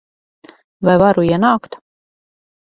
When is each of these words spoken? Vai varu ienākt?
Vai 0.89 0.95
varu 1.03 1.27
ienākt? 1.27 1.79